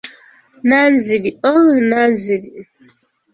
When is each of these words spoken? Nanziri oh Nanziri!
Nanziri 0.67 1.29
oh 1.51 1.61
Nanziri! 1.89 2.49